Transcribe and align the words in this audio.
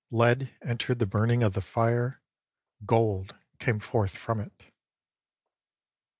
Lead 0.09 0.49
entered 0.63 0.97
the 0.97 1.05
burning 1.05 1.43
of 1.43 1.53
the 1.53 1.61
fire, 1.61 2.23
gold 2.87 3.35
came 3.59 3.79
forth 3.79 4.17
from 4.17 4.39
it. 4.39 4.71